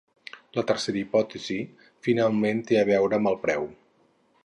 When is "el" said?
3.35-3.41